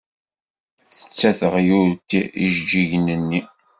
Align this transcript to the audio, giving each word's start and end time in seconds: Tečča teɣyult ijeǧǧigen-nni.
Tečča 0.97 1.31
teɣyult 1.39 2.09
ijeǧǧigen-nni. 2.43 3.41